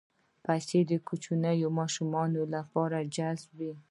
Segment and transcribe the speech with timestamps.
[0.45, 3.73] پسه د کوچنیو ماشومانو لپاره جذاب وي.